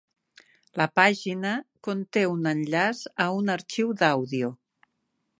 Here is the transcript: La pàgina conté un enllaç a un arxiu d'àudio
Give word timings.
La 0.81 0.85
pàgina 0.99 1.51
conté 1.87 2.23
un 2.29 2.49
enllaç 2.53 3.01
a 3.27 3.27
un 3.41 3.53
arxiu 3.57 3.93
d'àudio 4.01 4.51